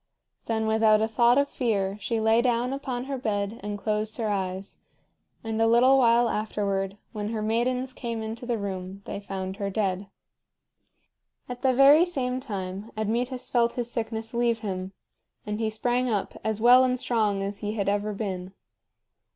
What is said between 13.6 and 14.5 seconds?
his sickness